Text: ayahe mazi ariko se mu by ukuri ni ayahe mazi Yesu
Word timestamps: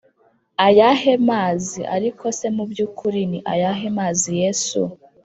ayahe 0.67 1.13
mazi 1.29 1.81
ariko 1.95 2.25
se 2.37 2.47
mu 2.55 2.63
by 2.71 2.79
ukuri 2.87 3.21
ni 3.31 3.39
ayahe 3.53 3.87
mazi 3.97 4.29
Yesu 4.41 4.81